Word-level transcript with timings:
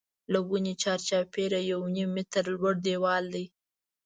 له 0.31 0.39
ونې 0.47 0.73
چار 0.83 0.99
چاپېره 1.07 1.59
یو 1.71 1.81
نیم 1.95 2.09
متر 2.15 2.43
لوړ 2.53 2.75
دیوال 2.85 3.23
دی. 3.33 3.45